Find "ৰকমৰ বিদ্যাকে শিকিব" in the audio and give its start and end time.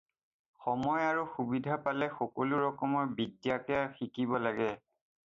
2.63-4.33